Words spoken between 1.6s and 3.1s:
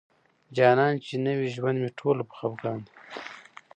مي ټوله په خفګان دی